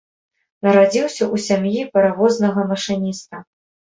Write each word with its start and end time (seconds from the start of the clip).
Нарадзіўся 0.67 1.23
ў 1.25 1.35
сям'і 1.49 1.83
паравознага 1.97 2.61
машыніста. 2.75 3.35